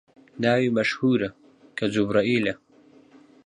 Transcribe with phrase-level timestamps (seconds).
[0.43, 1.29] ناوی مەشهوورە،
[1.77, 2.53] کە جوبرەئیلە